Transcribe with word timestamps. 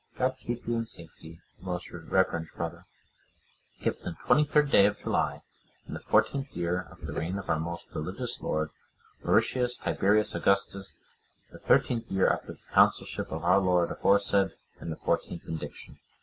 God 0.17 0.35
keep 0.43 0.65
you 0.65 0.77
in 0.77 0.85
safety, 0.85 1.39
most 1.61 1.91
reverend 1.91 2.47
brother. 2.55 2.85
Given 3.83 4.01
the 4.03 4.15
23rd 4.33 4.71
day 4.71 4.87
of 4.87 4.97
July, 4.97 5.43
in 5.87 5.93
the 5.93 5.99
fourteenth 5.99 6.49
year 6.55 6.87
of 6.89 7.01
the 7.05 7.13
reign 7.13 7.37
of 7.37 7.47
our 7.51 7.59
most 7.59 7.85
religious 7.93 8.41
lord, 8.41 8.71
Mauritius 9.23 9.77
Tiberius 9.77 10.33
Augustus, 10.33 10.95
the 11.51 11.59
thirteenth 11.59 12.09
year 12.09 12.27
after 12.27 12.53
the 12.53 12.59
consulship 12.73 13.31
of 13.31 13.43
our 13.43 13.59
lord 13.59 13.91
aforesaid, 13.91 14.53
and 14.79 14.91
the 14.91 14.95
fourteenth 14.95 15.43
indiction." 15.47 15.99